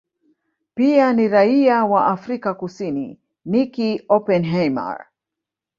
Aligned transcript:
Pia 0.75 1.13
ni 1.13 1.27
raia 1.27 1.85
wa 1.85 2.07
Afrika 2.07 2.53
Kusini 2.53 3.19
Nicky 3.45 4.01
Oppenheimer 4.09 5.05